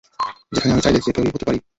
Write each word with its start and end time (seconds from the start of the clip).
যেখানে, 0.51 0.71
আমি 0.73 0.81
চাইলে 0.81 0.99
যে 0.99 1.11
কেউই 1.11 1.31
হতে 1.33 1.45
পারি। 1.45 1.59